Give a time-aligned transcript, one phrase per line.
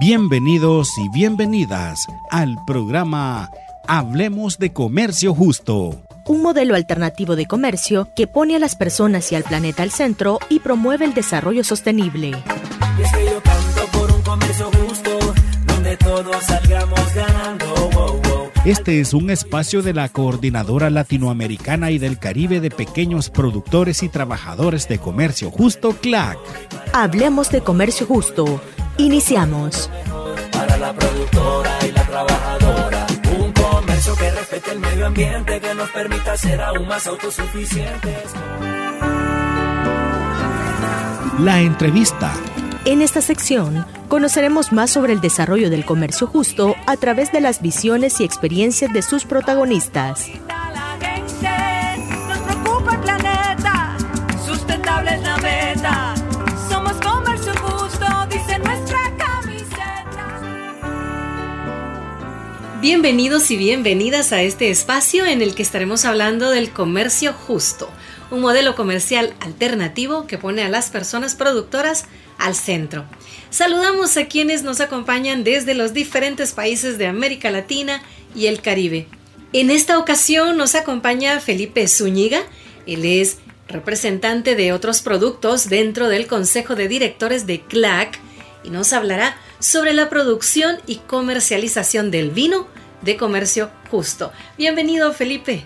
[0.00, 3.50] Bienvenidos y bienvenidas al programa
[3.88, 6.00] Hablemos de Comercio Justo.
[6.24, 10.38] Un modelo alternativo de comercio que pone a las personas y al planeta al centro
[10.48, 12.30] y promueve el desarrollo sostenible.
[12.30, 15.34] Es que yo canto por un comercio justo,
[15.66, 17.66] donde todos salgamos ganando.
[17.92, 18.50] Wow, wow.
[18.64, 24.08] Este es un espacio de la Coordinadora Latinoamericana y del Caribe de Pequeños Productores y
[24.08, 26.38] Trabajadores de Comercio Justo, CLAC.
[26.92, 28.60] Hablemos de comercio justo.
[28.98, 29.88] Iniciamos.
[30.52, 33.06] Para la productora y la trabajadora.
[33.38, 38.32] Un comercio que respete el medio ambiente, que nos permita ser aún más autosuficientes.
[41.38, 42.32] La entrevista.
[42.84, 47.62] En esta sección conoceremos más sobre el desarrollo del comercio justo a través de las
[47.62, 50.28] visiones y experiencias de sus protagonistas.
[62.90, 67.90] Bienvenidos y bienvenidas a este espacio en el que estaremos hablando del comercio justo,
[68.30, 72.06] un modelo comercial alternativo que pone a las personas productoras
[72.38, 73.04] al centro.
[73.50, 78.02] Saludamos a quienes nos acompañan desde los diferentes países de América Latina
[78.34, 79.06] y el Caribe.
[79.52, 82.40] En esta ocasión nos acompaña Felipe Zúñiga,
[82.86, 83.36] él es
[83.68, 88.18] representante de otros productos dentro del Consejo de Directores de CLAC
[88.64, 92.66] y nos hablará sobre la producción y comercialización del vino
[93.02, 94.32] de comercio justo.
[94.56, 95.64] Bienvenido Felipe.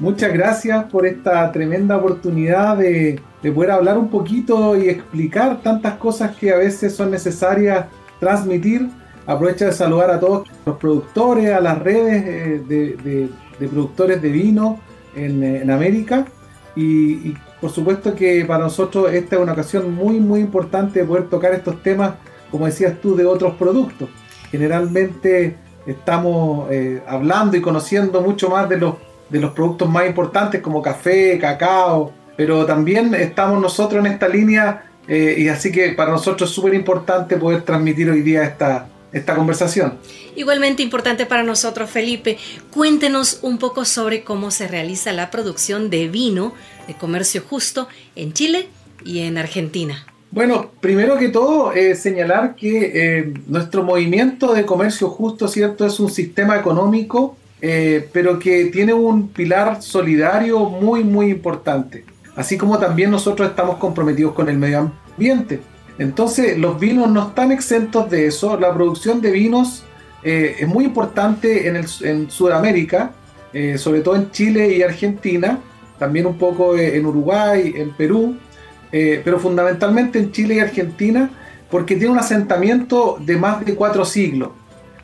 [0.00, 5.94] Muchas gracias por esta tremenda oportunidad de, de, poder hablar un poquito y explicar tantas
[5.98, 7.86] cosas que a veces son necesarias
[8.18, 8.88] transmitir.
[9.24, 13.28] Aprovecho de saludar a todos los productores, a las redes eh, de,
[13.68, 14.80] productores de vino
[15.14, 16.26] en, en América.
[16.74, 21.06] Y, y, por supuesto que para nosotros esta es una ocasión muy, muy importante de
[21.06, 22.14] poder tocar estos temas,
[22.50, 24.08] como decías tú, de otros productos.
[24.50, 28.94] Generalmente estamos eh, hablando y conociendo mucho más de los
[29.28, 34.84] de los productos más importantes como café, cacao, pero también estamos nosotros en esta línea
[35.08, 39.34] eh, y así que para nosotros es súper importante poder transmitir hoy día esta, esta
[39.34, 39.98] conversación.
[40.36, 42.38] Igualmente importante para nosotros, Felipe,
[42.70, 46.54] cuéntenos un poco sobre cómo se realiza la producción de vino
[46.86, 48.68] de comercio justo en Chile
[49.04, 50.06] y en Argentina.
[50.34, 55.86] Bueno, primero que todo, eh, señalar que eh, nuestro movimiento de comercio justo, ¿cierto?
[55.86, 62.04] Es un sistema económico eh, pero que tiene un pilar solidario muy, muy importante.
[62.34, 65.60] Así como también nosotros estamos comprometidos con el medio ambiente.
[65.98, 68.58] Entonces, los vinos no están exentos de eso.
[68.58, 69.84] La producción de vinos
[70.24, 73.12] es muy importante en, el, en Sudamérica,
[73.76, 75.58] sobre todo en Chile y Argentina,
[75.98, 78.36] también un poco en Uruguay, en Perú,
[78.96, 81.30] eh, pero fundamentalmente en Chile y Argentina,
[81.70, 84.50] porque tiene un asentamiento de más de cuatro siglos.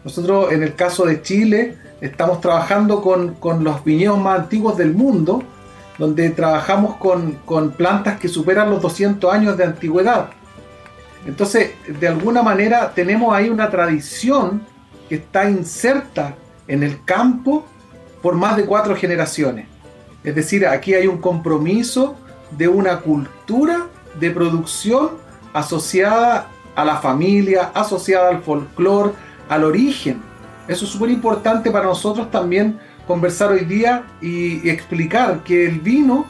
[0.05, 4.95] Nosotros, en el caso de Chile, Estamos trabajando con, con, los viñedos más antiguos del
[4.95, 5.43] mundo,
[5.99, 10.31] donde trabajamos con, con, plantas que superan los 200 años de antigüedad.
[11.27, 14.63] Entonces, de alguna manera tenemos ahí una tradición
[15.11, 16.37] que está inserta
[16.67, 17.67] en el campo
[18.23, 19.67] por más de cuatro generaciones.
[20.25, 22.17] Es decir, aquí hay un compromiso
[22.57, 23.87] de una cultura
[24.19, 25.11] de producción
[25.53, 29.13] asociada a la familia, asociada al folclore,
[29.49, 30.21] al origen.
[30.69, 36.27] Eso es súper importante para nosotros también conversar hoy día y, explicar que el vino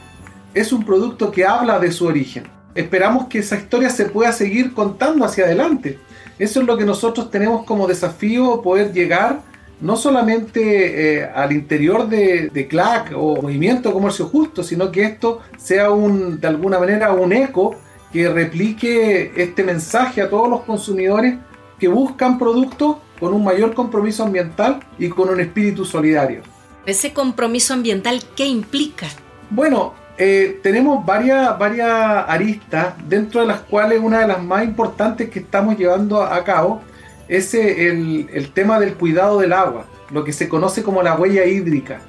[0.54, 2.44] es un producto que habla de su origen.
[2.74, 5.98] Esperamos que esa historia se pueda seguir contando hacia adelante.
[6.38, 9.42] Eso es lo que nosotros tenemos como desafío, poder llegar
[9.80, 15.04] no solamente eh, al interior de, de, CLAC o Movimiento de Comercio Justo, sino que
[15.04, 17.76] esto sea un, de alguna manera un eco
[18.12, 21.36] que replique este mensaje a todos los consumidores
[21.78, 26.42] que buscan productos con un mayor compromiso ambiental y con un espíritu solidario.
[26.86, 29.06] ¿Ese compromiso ambiental qué implica?
[29.50, 31.88] Bueno, eh, tenemos varias, varias
[32.28, 36.82] aristas, dentro de las cuales una de las más importantes que estamos llevando a cabo
[37.30, 41.44] es el, el tema del cuidado del agua, lo que se conoce como la huella
[41.44, 42.00] hídrica.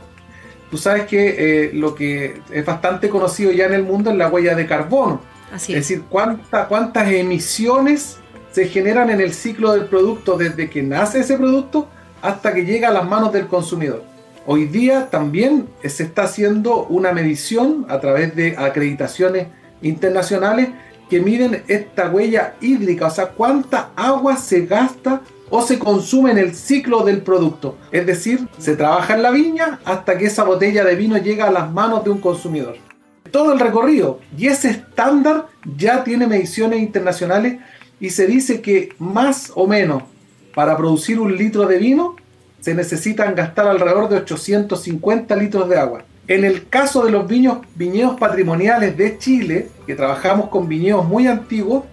[0.72, 4.30] Tú sabes que eh, lo que es bastante conocido ya en el mundo es la
[4.30, 5.22] huella de carbono.
[5.54, 5.80] Así es.
[5.80, 8.18] es decir, cuánta, cuántas emisiones
[8.52, 11.88] se generan en el ciclo del producto desde que nace ese producto
[12.22, 14.04] hasta que llega a las manos del consumidor.
[14.48, 19.48] Hoy día también se está haciendo una medición a través de acreditaciones
[19.84, 20.70] internacionales
[21.12, 25.20] que miden esta huella hídrica, o sea, cuánta agua se gasta
[25.50, 27.78] o se consume en el ciclo del producto.
[27.92, 31.52] Es decir, se trabaja en la viña hasta que esa botella de vino llega a
[31.52, 32.78] las manos de un consumidor.
[33.30, 37.60] Todo el recorrido y ese estándar ya tiene mediciones internacionales
[38.00, 40.04] y se dice que más o menos
[40.56, 42.16] para producir un litro de vino
[42.62, 46.06] se necesitan gastar alrededor de 850 litros de agua.
[46.32, 51.84] En el caso de los viñedos patrimoniales de Chile, que trabajamos con viñedos muy antiguos,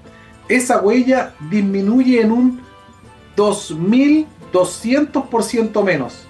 [0.48, 2.60] esa huella disminuye en un
[3.36, 6.28] 2.200% menos.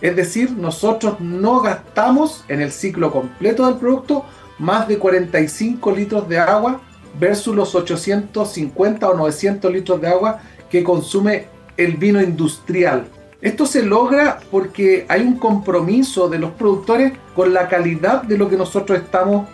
[0.00, 4.24] Es decir, nosotros no gastamos en el ciclo completo del producto
[4.58, 6.80] más de 45 litros de agua
[7.16, 11.46] versus los 850 o 900 litros de agua que consume
[11.76, 13.06] el vino industrial.
[13.40, 18.48] Esto se logra porque hay un compromiso de los productores con la calidad de lo
[18.48, 19.46] que nosotros estamos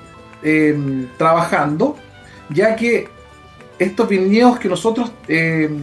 [0.42, 1.96] em, trabajando,
[2.48, 3.08] ya que
[3.78, 5.82] estos viñedos que nosotros em,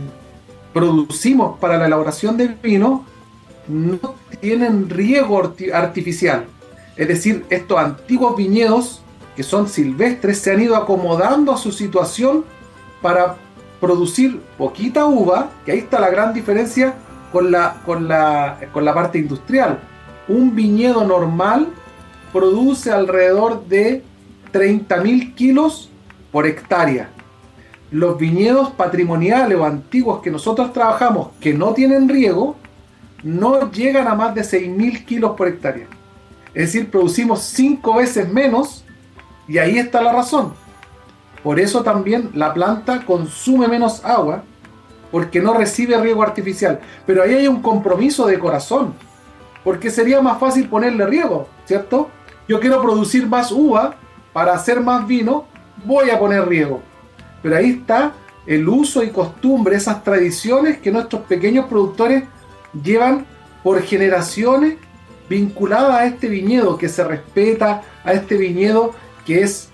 [0.74, 3.06] producimos para la elaboración del vino
[3.68, 6.46] no tienen riego artificial.
[6.96, 9.02] Es decir, estos antiguos viñedos
[9.36, 12.46] que son silvestres se han ido acomodando a su situación
[13.02, 13.36] para
[13.80, 16.96] producir poquita uva, que ahí está la gran diferencia
[17.32, 19.80] con la, con la, con la parte industrial.
[20.28, 21.70] Un viñedo normal
[22.32, 24.04] produce alrededor de
[24.54, 25.90] 30.000 kilos
[26.32, 27.10] por hectárea.
[27.92, 32.56] Los viñedos patrimoniales o antiguos que nosotros trabajamos que no tienen riego
[33.24, 35.88] no llegan a más de 6.000 kilos por hectárea.
[36.54, 38.84] Es decir, producimos 5 veces menos
[39.48, 40.54] y ahí está la razón.
[41.44, 44.44] Por eso también la planta consume menos agua
[45.12, 46.80] porque no recibe riego artificial.
[47.06, 48.94] Pero ahí hay un compromiso de corazón,
[49.64, 52.10] porque sería más fácil ponerle riego, ¿cierto?
[52.48, 53.96] Yo quiero producir más uva
[54.34, 55.46] para hacer más vino,
[55.86, 56.82] voy a poner riego.
[57.42, 58.14] Pero ahí está
[58.46, 62.24] el uso y costumbre, esas tradiciones que nuestros pequeños productores
[62.84, 63.26] llevan
[63.64, 64.78] por generaciones
[65.30, 68.96] vinculadas a este viñedo que se respeta, a este viñedo
[69.26, 69.70] que es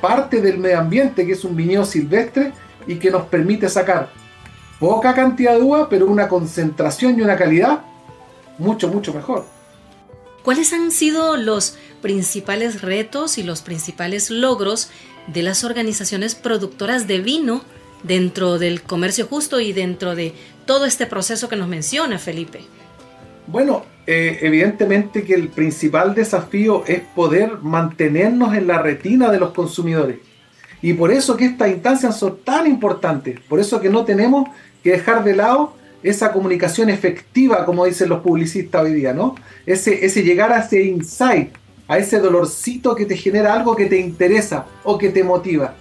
[0.00, 2.52] parte del medio ambiente, que es un viñedo silvestre
[2.86, 4.19] y que nos permite sacar
[4.80, 7.82] poca cantidad de uva, pero una concentración y una calidad
[8.58, 9.44] mucho, mucho mejor.
[10.42, 14.90] ¿Cuáles han sido los principales retos y los principales logros
[15.26, 17.62] de las organizaciones productoras de vino
[18.02, 20.32] dentro del comercio justo y dentro de
[20.64, 22.60] todo este proceso que nos menciona Felipe?
[23.46, 29.52] Bueno, eh, evidentemente que el principal desafío es poder mantenernos en la retina de los
[29.52, 30.18] consumidores.
[30.82, 34.48] Y por eso que estas instancias son tan importantes, por eso que no tenemos
[34.82, 39.34] que dejar de lado esa comunicación efectiva, como dicen los publicistas hoy día, ¿no?
[39.66, 41.50] Ese, ese llegar a ese insight,
[41.88, 45.74] a ese dolorcito que te genera algo que te interesa o que te motiva.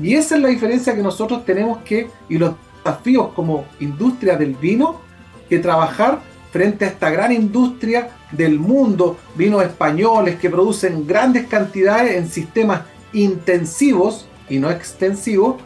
[0.00, 2.54] Y esa es la diferencia que nosotros tenemos que, y los
[2.84, 5.00] desafíos como industria del vino,
[5.48, 6.20] que trabajar
[6.50, 12.82] frente a esta gran industria del mundo, vinos españoles que producen grandes cantidades en sistemas
[13.12, 15.56] intensivos y no extensivos,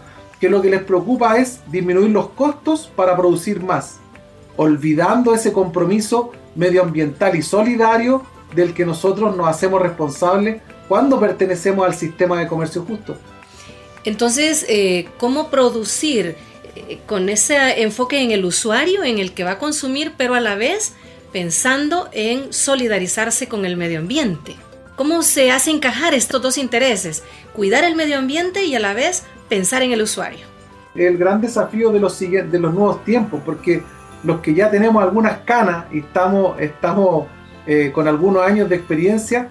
[0.41, 3.99] que lo que les preocupa es disminuir los costos para producir más,
[4.57, 8.23] olvidando ese compromiso medioambiental y solidario
[8.55, 13.17] del que nosotros nos hacemos responsables cuando pertenecemos al sistema de comercio justo.
[14.05, 16.37] Entonces, eh, ¿cómo producir
[16.77, 20.41] eh, con ese enfoque en el usuario, en el que va a consumir, pero a
[20.41, 20.93] la vez
[21.33, 24.57] pensando en solidarizarse con el medio ambiente?
[24.95, 27.23] ¿Cómo se hace encajar estos dos intereses?
[27.53, 30.47] Cuidar el medio ambiente y a la vez pensar en el usuario.
[30.95, 33.83] El gran desafío de los, de los nuevos tiempos, porque
[34.25, 37.27] los que ya tenemos algunas canas y estamos, estamos
[37.67, 39.51] eh, con algunos años de experiencia,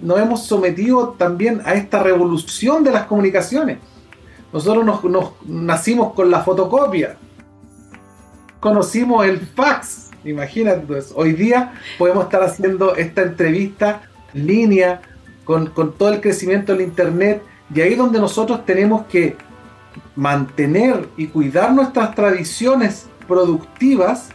[0.00, 3.78] nos hemos sometido también a esta revolución de las comunicaciones.
[4.52, 7.16] Nosotros nos, nacimos con la fotocopia,
[8.60, 14.02] conocimos el fax, imagínate, pues, hoy día podemos estar haciendo esta entrevista
[14.32, 15.02] en línea
[15.44, 17.42] con, con todo el crecimiento del Internet
[17.74, 19.36] y ahí donde nosotros tenemos que
[20.14, 24.28] mantener y cuidar nuestras tradiciones productivas,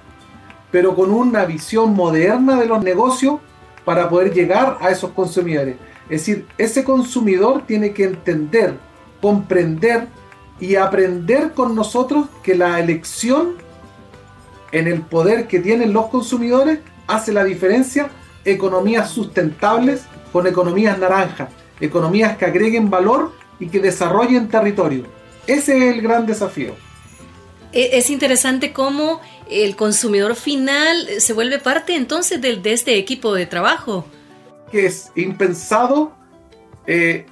[0.70, 3.40] pero con una visión moderna de los negocios
[3.86, 5.78] para poder llegar a esos consumidores.
[6.10, 8.78] Es decir, ese consumidor tiene que entender,
[9.22, 10.08] comprender
[10.60, 13.54] y aprender con nosotros que la elección
[14.72, 18.10] en el poder que tienen los consumidores hace la diferencia
[18.46, 21.50] economías sustentables con economías naranjas
[21.82, 25.06] economías que agreguen valor y que desarrollen territorio.
[25.48, 26.74] Ese es el gran desafío.
[27.74, 33.34] E, es interesante cómo el consumidor final se vuelve parte entonces de, de este equipo
[33.34, 34.06] de trabajo.
[34.72, 36.14] Que es impensado
[36.88, 37.26] eh,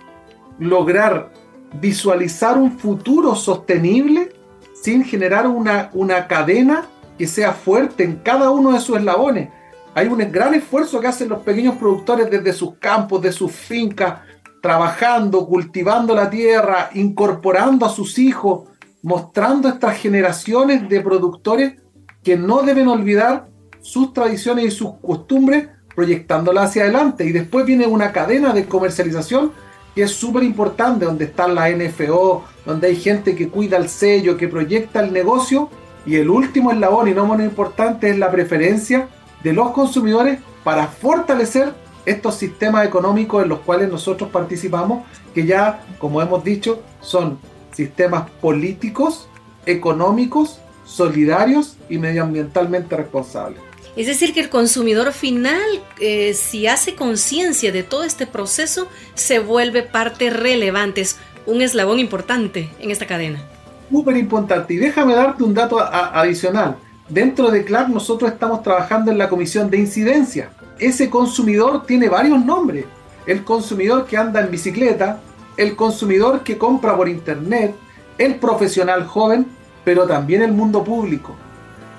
[0.60, 1.32] lograr
[1.80, 4.34] visualizar un futuro sostenible
[4.82, 6.88] sin generar una, una cadena
[7.18, 9.50] que sea fuerte en cada uno de sus eslabones.
[9.94, 14.22] Hay un gran esfuerzo que hacen los pequeños productores desde sus campos, de sus fincas,
[14.62, 18.68] trabajando, cultivando la tierra, incorporando a sus hijos,
[19.02, 21.82] mostrando estas generaciones de productores
[22.24, 23.48] que no deben olvidar
[23.82, 27.26] sus tradiciones y sus costumbres proyectándolas hacia adelante.
[27.26, 29.52] Y después viene una cadena de comercialización
[29.96, 34.38] que es súper importante, donde está la NFO, donde hay gente que cuida el sello,
[34.38, 35.70] que proyecta el negocio.
[36.06, 39.08] Y el último eslabón, y no menos importante, es la preferencia
[39.44, 41.74] de los consumidores para fortalecer
[42.10, 47.40] estos sistemas económicos en los cuales nosotros participamos, que ya, como hemos dicho, son
[47.72, 49.28] sistemas políticos,
[49.66, 53.62] económicos, solidarios y medioambientalmente responsables.
[53.96, 55.62] Es decir, que el consumidor final,
[56.00, 62.00] eh, si hace conciencia de todo este proceso, se vuelve parte relevante, es un eslabón
[62.00, 63.44] importante en esta cadena.
[63.92, 64.74] Súper importante.
[64.74, 66.78] Y déjame darte un dato adicional.
[67.10, 70.52] Dentro de CLAC nosotros estamos trabajando en la comisión de incidencia.
[70.78, 72.86] Ese consumidor tiene varios nombres.
[73.26, 75.20] El consumidor que anda en bicicleta,
[75.58, 77.74] el consumidor que compra por internet,
[78.20, 79.48] el profesional joven,
[79.84, 81.36] pero también el mundo público.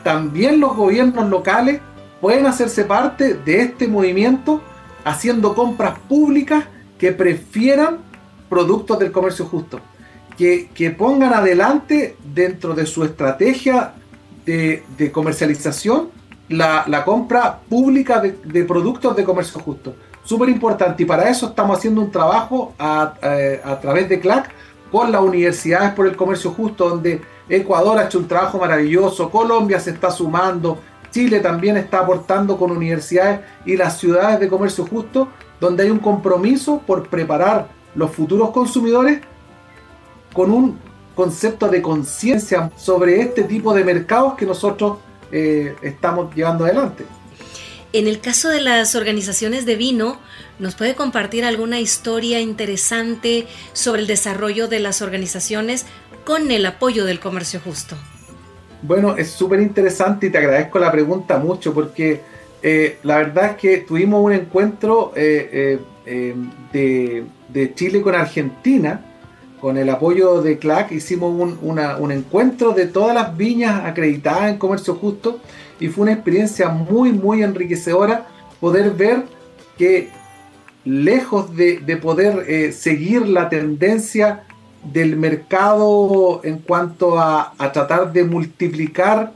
[0.05, 1.81] También los gobiernos locales
[2.21, 4.63] pueden hacerse parte de este movimiento
[5.05, 6.65] haciendo compras públicas
[6.99, 7.99] que prefieran
[8.49, 9.81] productos del comercio justo,
[10.37, 13.95] que, pongan adelante dentro de su estrategia
[14.51, 16.11] de, comercialización
[16.49, 19.95] la, compra pública de, productos de comercio justo.
[20.25, 23.15] Súper importante y para eso estamos haciendo un trabajo a,
[23.65, 24.51] a través de CLAC
[24.91, 29.81] con las universidades por el comercio justo, donde Ecuador ha hecho un trabajo maravilloso, Colombia
[29.81, 30.79] se está sumando,
[31.11, 35.29] Chile también está aportando con universidades y las ciudades de comercio justo,
[35.61, 39.21] donde hay un compromiso por preparar los futuros consumidores
[40.33, 40.79] con un
[41.15, 44.99] concepto de conciencia sobre este tipo de mercados que nosotros
[45.33, 47.05] eh, estamos llevando adelante.
[47.93, 50.19] En el caso de las organizaciones de vino,
[50.61, 55.87] ¿nos puede compartir alguna historia interesante sobre el desarrollo de las organizaciones
[56.25, 57.97] con el apoyo del comercio justo?
[58.83, 62.21] Bueno, es súper interesante y te agradezco la pregunta mucho porque
[62.63, 65.81] eh, la verdad es que tuvimos un encuentro eh,
[66.73, 69.05] de, Chile con Argentina,
[69.61, 74.59] con el apoyo de CLAC, hicimos un, un encuentro de todas las viñas acreditadas en
[74.59, 75.39] comercio justo
[75.79, 78.27] y fue una experiencia muy, muy enriquecedora
[78.61, 79.25] poder ver
[79.77, 80.09] que
[80.85, 84.45] lejos de, de poder seguir la tendencia
[84.83, 89.33] del mercado en cuanto a, tratar de multiplicar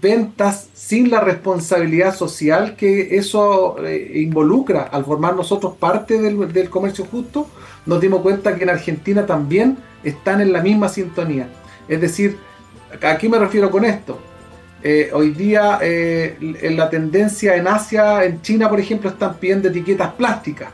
[0.00, 7.04] ventas sin la responsabilidad social que eso eh, involucra al formar nosotros parte del, comercio
[7.10, 7.48] justo,
[7.86, 11.48] nos dimos cuenta que en Argentina también están en la misma sintonía.
[11.88, 12.38] Es decir,
[13.02, 14.18] ¿a qué me refiero con esto?
[14.82, 16.36] Eh, hoy día eh,
[16.74, 20.70] la tendencia en Asia, en China por ejemplo, están pidiendo etiquetas plásticas,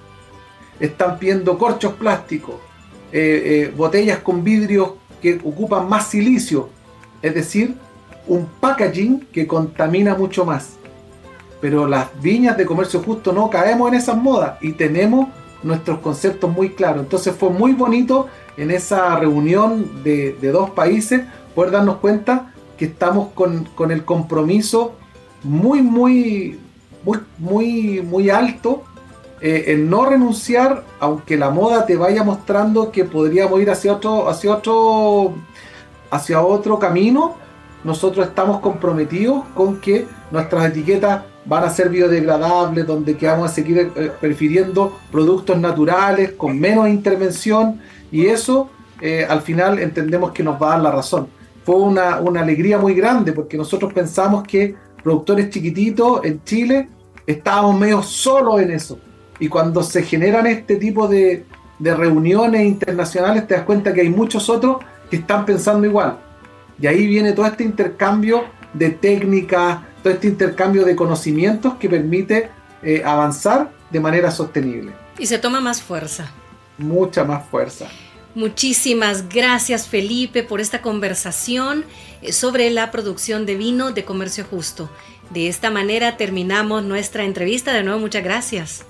[0.78, 2.56] están pidiendo corchos plásticos,
[3.12, 6.68] eh, eh, botellas con vidrio que ocupan más silicio,
[7.22, 7.74] es decir,
[8.26, 10.76] un packaging que contamina mucho más.
[11.60, 15.28] Pero las viñas de comercio justo no caemos en esas modas y tenemos
[15.66, 17.02] nuestros conceptos muy claros.
[17.02, 21.22] Entonces fue muy bonito en esa reunión de, dos países
[21.54, 24.94] poder darnos cuenta que estamos con, con el compromiso
[25.42, 26.58] muy, muy,
[27.04, 28.84] muy, muy, muy alto
[29.40, 34.30] eh, el no renunciar, aunque la moda te vaya mostrando que podríamos ir hacia otro,
[34.30, 35.34] hacia otro,
[36.10, 37.34] hacia otro camino,
[37.84, 43.54] nosotros estamos comprometidos con que nuestras etiquetas van a ser biodegradables, donde que vamos a
[43.54, 50.42] seguir eh, prefiriendo productos naturales, con menos intervención, y eso eh, al final entendemos que
[50.42, 51.28] nos va a dar la razón.
[51.64, 56.88] Fue una, una alegría muy grande porque nosotros pensamos que productores chiquititos en Chile
[57.26, 58.98] estábamos medio solos en eso
[59.38, 61.44] y cuando se generan este tipo de,
[61.78, 64.78] reuniones internacionales, te das cuenta que hay muchos otros
[65.10, 66.18] que están pensando igual.
[66.80, 72.48] Y ahí viene todo este intercambio de técnicas, todo este intercambio de conocimientos que permite
[72.84, 74.92] eh, avanzar de manera sostenible.
[75.18, 76.30] Y se toma más fuerza.
[76.78, 77.86] Mucha más fuerza.
[78.36, 81.84] Muchísimas gracias Felipe por esta conversación
[82.22, 84.88] eh, sobre la producción de vino de comercio justo.
[85.30, 87.72] De esta manera terminamos nuestra entrevista.
[87.72, 88.84] De nuevo, muchas gracias.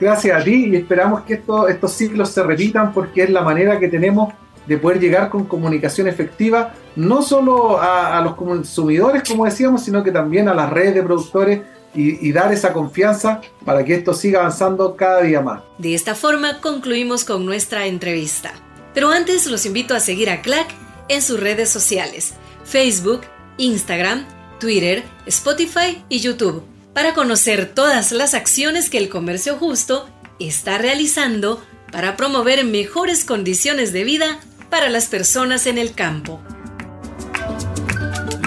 [0.00, 3.88] Gracias a ti y esperamos que estos ciclos se repitan porque es la manera que
[3.88, 4.32] tenemos
[4.66, 10.10] de poder llegar con comunicación efectiva, no solo a, los consumidores, como decíamos, sino que
[10.10, 11.60] también a las redes de productores
[11.94, 15.62] y, y, dar esa confianza para que esto siga avanzando cada día más.
[15.78, 18.52] De esta forma concluimos con nuestra entrevista.
[18.94, 20.66] Pero antes los invito a seguir a CLAC
[21.08, 23.22] en sus redes sociales, Facebook,
[23.58, 24.24] Instagram,
[24.58, 31.62] Twitter, Spotify y YouTube para conocer todas las acciones que el comercio justo está realizando
[31.92, 34.40] para promover mejores condiciones de vida
[34.74, 36.40] para las personas en el campo.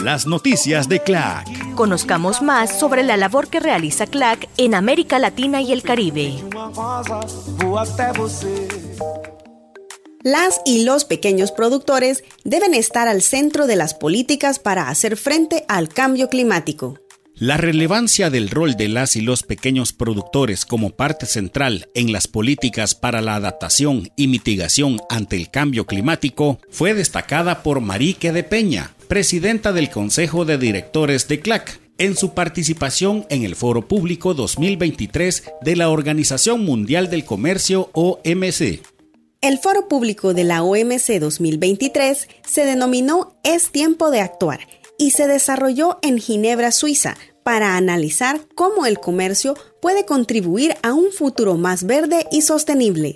[0.04, 1.48] Las noticias de CLAC.
[1.74, 6.34] Conozcamos más sobre la labor que realiza CLAC en América Latina y el Caribe.
[10.22, 15.64] Las y los pequeños productores deben estar al centro de las políticas para hacer frente
[15.70, 17.00] al cambio climático.
[17.40, 22.28] La relevancia del rol de las y los pequeños productores como parte central en las
[22.28, 28.44] políticas para la adaptación y mitigación ante el cambio climático fue destacada por Marique de
[28.44, 34.34] Peña, presidenta del Consejo de Directores de CLAC, en su participación en el Foro Público
[34.34, 38.82] 2023 de la Organización Mundial del Comercio OMC.
[39.42, 44.62] El Foro Público de la OMC 2023 se denominó Es tiempo de actuar
[44.98, 51.12] y se desarrolló en Ginebra, Suiza, para analizar cómo el comercio puede contribuir a un
[51.12, 53.16] futuro más verde y sostenible.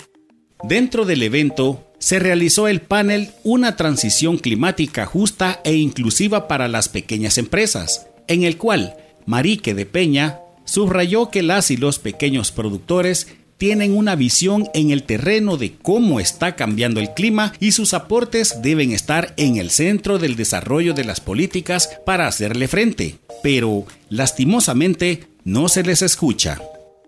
[0.64, 6.90] Dentro del evento, se realizó el panel Una transición climática justa e inclusiva para las
[6.90, 8.96] pequeñas empresas, en el cual
[9.26, 13.28] Marique de Peña subrayó que las y los pequeños productores
[13.62, 18.64] tienen una visión en el terreno de cómo está cambiando el clima y sus aportes
[18.64, 23.20] deben estar en el centro del desarrollo de las políticas para hacerle frente.
[23.44, 26.60] Pero, lastimosamente, no se les escucha.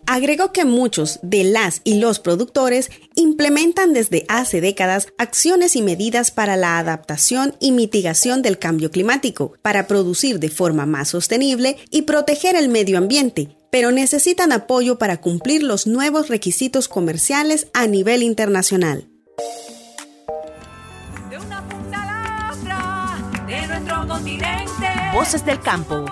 [0.05, 6.29] Agregó que muchos de las y los productores implementan desde hace décadas acciones y medidas
[6.31, 12.01] para la adaptación y mitigación del cambio climático, para producir de forma más sostenible y
[12.01, 18.23] proteger el medio ambiente, pero necesitan apoyo para cumplir los nuevos requisitos comerciales a nivel
[18.23, 19.07] internacional.
[25.13, 26.05] Voces del campo.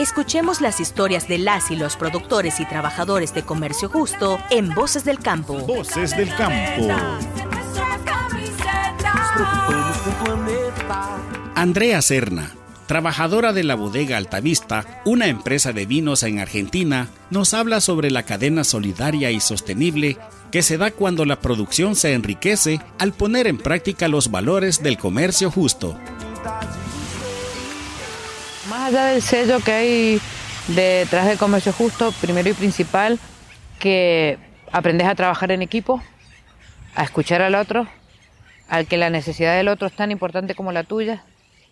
[0.00, 5.04] Escuchemos las historias de las y los productores y trabajadores de comercio justo en Voces
[5.04, 5.58] del Campo.
[5.58, 6.88] Voces del Campo.
[11.54, 12.50] Andrea Serna
[12.90, 18.24] trabajadora de la bodega Altavista, una empresa de vinos en Argentina, nos habla sobre la
[18.24, 20.16] cadena solidaria y sostenible
[20.50, 24.98] que se da cuando la producción se enriquece al poner en práctica los valores del
[24.98, 25.96] comercio justo.
[28.70, 30.20] Más allá del sello que hay
[30.68, 33.18] detrás del comercio justo, primero y principal,
[33.80, 34.38] que
[34.70, 36.00] aprendes a trabajar en equipo,
[36.94, 37.88] a escuchar al otro,
[38.68, 41.24] al que la necesidad del otro es tan importante como la tuya,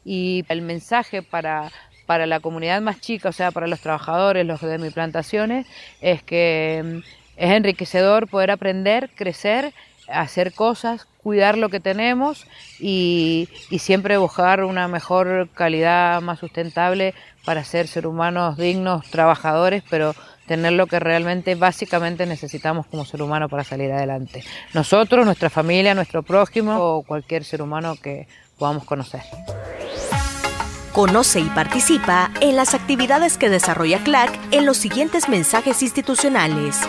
[0.05, 1.71] y el mensaje para,
[2.05, 5.67] para la comunidad más chica, o sea, para los trabajadores, los de mis plantaciones,
[6.01, 6.99] es que mm,
[7.37, 9.73] es enriquecedor poder aprender, crecer,
[10.09, 12.47] hacer cosas, cuidar lo que tenemos
[12.81, 20.15] y, siempre buscar una mejor calidad más sustentable para ser ser humanos dignos, trabajadores, pero
[20.47, 24.43] tener lo que realmente básicamente necesitamos como ser humano para salir adelante.
[24.73, 28.27] Nosotros, nuestra familia, nuestro prójimo o cualquier ser humano que
[28.59, 29.23] podamos conocer.
[30.93, 36.81] Conoce y participa en las actividades que desarrolla CLAC en los siguientes mensajes institucionales.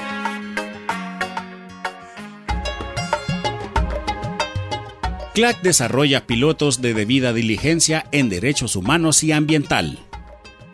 [5.40, 9.98] CLAC desarrolla pilotos de debida diligencia en derechos humanos y ambiental.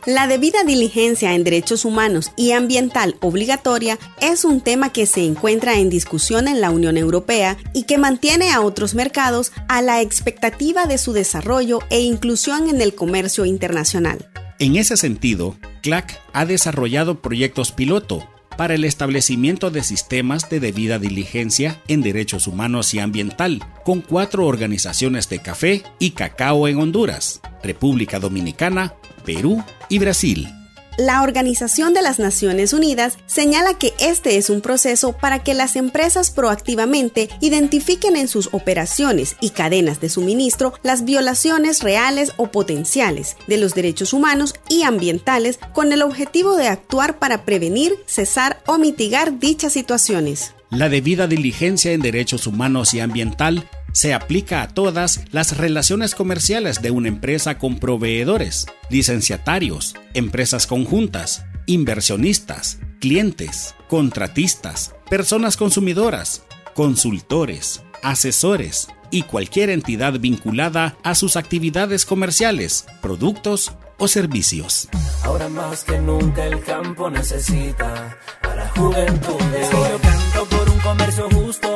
[0.08, 5.78] La debida diligencia en derechos humanos y ambiental obligatoria es un tema que se encuentra
[5.78, 10.88] en discusión en la Unión Europea y que mantiene a otros mercados a la expectativa
[10.88, 14.28] de su desarrollo e inclusión en el comercio internacional.
[14.58, 21.00] En ese sentido, CLAC ha desarrollado proyectos piloto para el establecimiento de sistemas de debida
[21.00, 27.42] diligencia en derechos humanos y ambiental, con cuatro organizaciones de café y cacao en Honduras,
[27.64, 28.94] República Dominicana,
[29.26, 30.48] Perú y Brasil.
[30.98, 35.76] La Organización de las Naciones Unidas señala que este es un proceso para que las
[35.76, 43.36] empresas proactivamente identifiquen en sus operaciones y cadenas de suministro las violaciones reales o potenciales
[43.46, 48.78] de los derechos humanos y ambientales con el objetivo de actuar para prevenir, cesar o
[48.78, 50.54] mitigar dichas situaciones.
[50.70, 56.82] La debida diligencia en derechos humanos y ambiental se aplica a todas las relaciones comerciales
[56.82, 68.90] de una empresa con proveedores, licenciatarios, empresas conjuntas, inversionistas, clientes, contratistas, personas consumidoras, consultores, asesores
[69.12, 74.90] y cualquier entidad vinculada a sus actividades comerciales, productos o servicios.
[75.24, 79.40] Ahora más que nunca el campo necesita a la juventud.
[79.72, 81.75] Yo canto por un comercio justo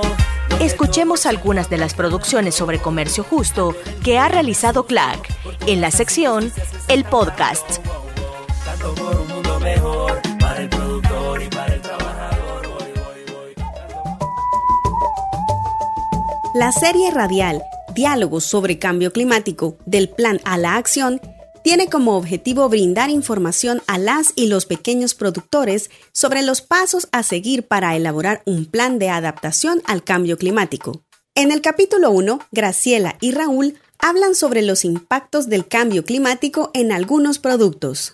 [0.59, 5.19] Escuchemos algunas de las producciones sobre comercio justo que ha realizado CLAC
[5.67, 6.51] en la sección
[6.89, 7.79] El Podcast.
[16.53, 21.21] La serie radial Diálogos sobre Cambio Climático del Plan a la Acción
[21.69, 27.21] tiene como objetivo brindar información a las y los pequeños productores sobre los pasos a
[27.21, 31.03] seguir para elaborar un plan de adaptación al cambio climático.
[31.35, 36.91] En el capítulo 1, Graciela y Raúl hablan sobre los impactos del cambio climático en
[36.91, 38.13] algunos productos.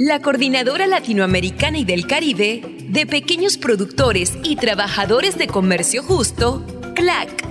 [0.00, 6.64] La Coordinadora Latinoamericana y del Caribe de Pequeños Productores y Trabajadores de Comercio Justo,
[6.96, 7.46] CLAC,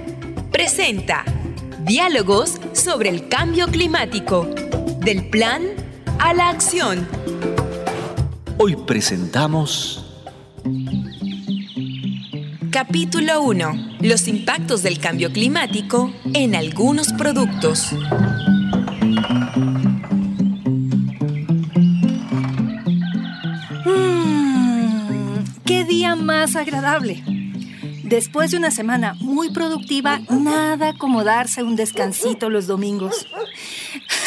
[0.52, 1.24] presenta
[1.86, 4.50] Diálogos sobre el Cambio Climático,
[5.00, 5.64] del plan
[6.20, 7.08] a la acción.
[8.58, 10.06] Hoy presentamos
[12.70, 13.98] Capítulo 1.
[14.02, 17.94] Los impactos del cambio climático en algunos productos.
[26.50, 27.24] Más agradable!
[28.04, 33.28] Después de una semana muy productiva, nada como darse un descansito los domingos.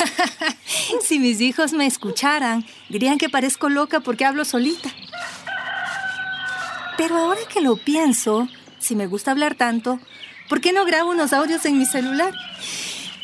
[1.02, 4.88] si mis hijos me escucharan, dirían que parezco loca porque hablo solita.
[6.96, 8.46] Pero ahora que lo pienso,
[8.78, 9.98] si me gusta hablar tanto,
[10.48, 12.32] ¿por qué no grabo unos audios en mi celular?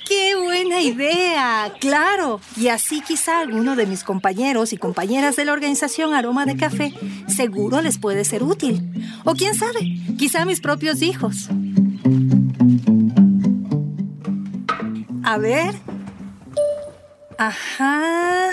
[0.09, 1.71] ¡Qué buena idea!
[1.81, 2.41] Claro.
[2.57, 6.95] Y así quizá alguno de mis compañeros y compañeras de la organización Aroma de Café
[7.29, 8.91] seguro les puede ser útil.
[9.25, 9.81] O quién sabe,
[10.17, 11.51] quizá mis propios hijos.
[15.25, 15.75] A ver.
[17.37, 18.49] Ajá.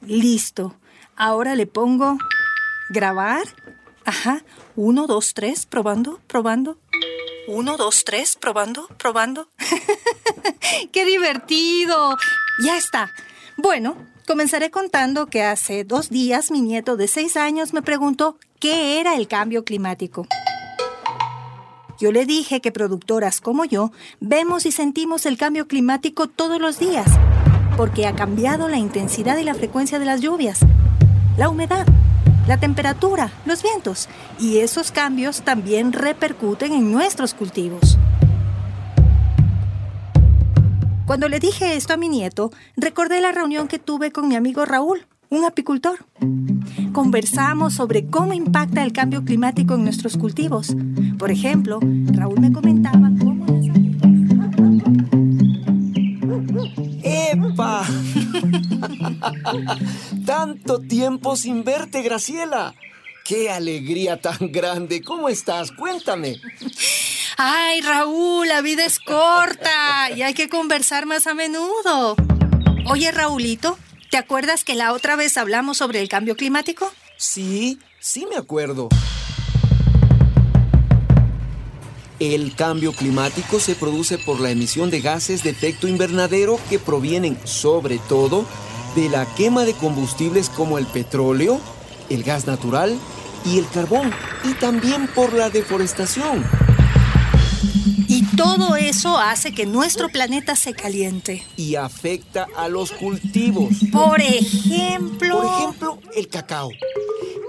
[0.00, 0.74] Listo.
[1.16, 2.16] Ahora le pongo
[2.88, 3.42] grabar.
[4.06, 4.42] Ajá.
[4.74, 6.78] Uno, dos, tres, probando, probando.
[7.48, 9.48] Uno, dos, tres, probando, probando.
[10.92, 12.16] ¡Qué divertido!
[12.64, 13.10] Ya está.
[13.56, 13.96] Bueno,
[14.28, 19.16] comenzaré contando que hace dos días mi nieto de seis años me preguntó qué era
[19.16, 20.26] el cambio climático.
[21.98, 26.78] Yo le dije que productoras como yo vemos y sentimos el cambio climático todos los
[26.78, 27.06] días,
[27.76, 30.60] porque ha cambiado la intensidad y la frecuencia de las lluvias,
[31.36, 31.86] la humedad,
[32.46, 37.98] la temperatura, los vientos, y esos cambios también repercuten en nuestros cultivos.
[41.06, 44.64] Cuando le dije esto a mi nieto, recordé la reunión que tuve con mi amigo
[44.64, 46.04] Raúl, un apicultor.
[46.92, 50.74] Conversamos sobre cómo impacta el cambio climático en nuestros cultivos.
[51.18, 51.80] Por ejemplo,
[52.12, 53.42] Raúl me comentaba cómo
[57.02, 57.84] ¡Epa!
[60.26, 62.74] Tanto tiempo sin verte, Graciela.
[63.24, 65.02] ¡Qué alegría tan grande!
[65.02, 65.70] ¿Cómo estás?
[65.72, 66.40] Cuéntame.
[67.36, 72.16] Ay, Raúl, la vida es corta y hay que conversar más a menudo.
[72.86, 73.78] Oye, Raulito,
[74.10, 76.92] ¿te acuerdas que la otra vez hablamos sobre el cambio climático?
[77.16, 78.88] Sí, sí me acuerdo.
[82.22, 87.36] El cambio climático se produce por la emisión de gases de efecto invernadero que provienen
[87.42, 88.44] sobre todo
[88.94, 91.58] de la quema de combustibles como el petróleo,
[92.10, 92.96] el gas natural
[93.44, 94.12] y el carbón,
[94.44, 96.44] y también por la deforestación.
[98.06, 101.42] Y todo eso hace que nuestro planeta se caliente.
[101.56, 103.74] Y afecta a los cultivos.
[103.90, 105.40] Por ejemplo...
[105.40, 106.70] Por ejemplo, el cacao.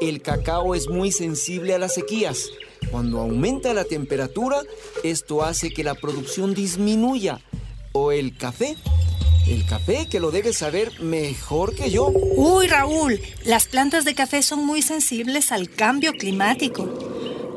[0.02, 2.50] El cacao es muy sensible a las sequías.
[2.94, 4.58] Cuando aumenta la temperatura,
[5.04, 7.42] esto hace que la producción disminuya.
[7.92, 8.76] O el café.
[9.48, 12.10] El café que lo debes saber mejor que yo.
[12.10, 16.88] Uy, Raúl, las plantas de café son muy sensibles al cambio climático.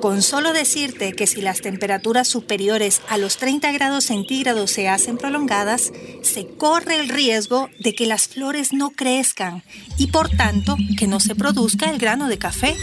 [0.00, 5.18] Con solo decirte que si las temperaturas superiores a los 30 grados centígrados se hacen
[5.18, 9.62] prolongadas, se corre el riesgo de que las flores no crezcan
[9.98, 12.74] y por tanto que no se produzca el grano de café.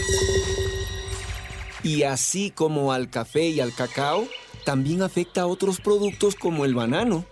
[1.84, 4.26] Y así como al café y al cacao,
[4.64, 7.24] también afecta a otros productos como el banano.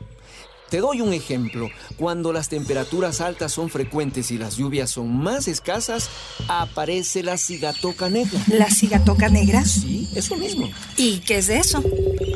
[0.69, 1.69] Te doy un ejemplo.
[1.99, 6.09] Cuando las temperaturas altas son frecuentes y las lluvias son más escasas,
[6.49, 8.41] aparece la cigatoca negra.
[8.49, 9.65] ¿La cigatoca negra?
[9.65, 10.71] Sí, eso mismo.
[10.97, 11.83] ¿Y qué es eso?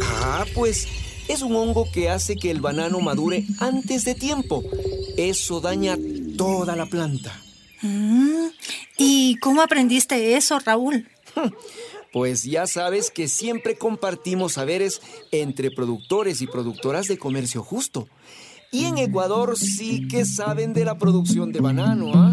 [0.02, 0.86] Ah, pues
[1.28, 4.62] es un hongo que hace que el banano madure antes de tiempo.
[5.16, 5.96] Eso daña
[6.36, 7.40] toda la planta.
[7.82, 8.48] Mm,
[8.98, 11.08] ¿Y cómo aprendiste eso, Raúl?
[12.16, 15.02] Pues ya sabes que siempre compartimos saberes
[15.32, 18.08] entre productores y productoras de comercio justo.
[18.72, 22.32] Y en Ecuador sí que saben de la producción de banano, ¿ah?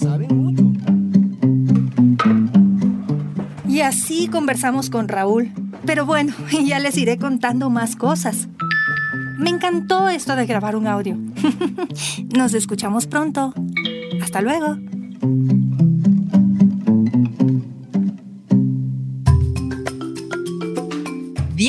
[0.00, 0.64] Saben mucho.
[3.68, 5.52] Y así conversamos con Raúl.
[5.84, 6.32] Pero bueno,
[6.64, 8.48] ya les iré contando más cosas.
[9.38, 11.18] Me encantó esto de grabar un audio.
[12.34, 13.52] Nos escuchamos pronto.
[14.22, 14.78] Hasta luego.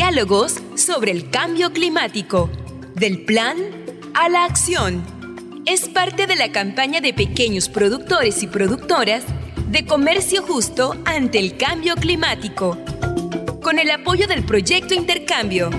[0.02, 2.50] Diálogos sobre el cambio climático.
[2.96, 3.58] Del plan
[4.16, 5.04] a la acción.
[5.68, 9.24] Es parte de la campaña de pequeños productores y productoras
[9.68, 12.80] de comercio justo ante el cambio climático.
[13.62, 15.70] Con el apoyo del proyecto Intercambio.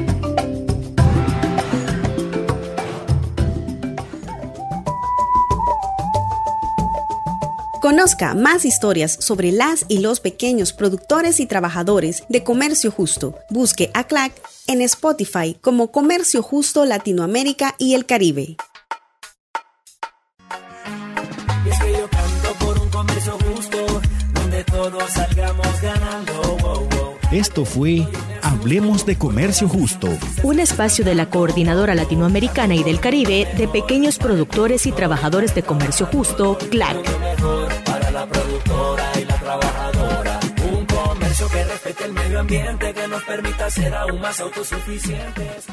[7.83, 13.35] Conozca más historias sobre las y los pequeños productores y trabajadores de comercio justo.
[13.51, 14.33] Busque a CLAC
[14.68, 18.57] en Spotify como Comercio Justo Latinoamérica y el Caribe.
[27.33, 28.07] Esto fue
[28.42, 30.09] Hablemos de Comercio Justo.
[30.42, 35.62] Un espacio de la Coordinadora Latinoamericana y del Caribe de pequeños productores y trabajadores de
[35.62, 36.99] comercio justo, CLAC.
[38.23, 40.39] La productora y la trabajadora.
[40.71, 45.67] Un comercio que respete el medio ambiente, que nos permita ser aún más autosuficientes.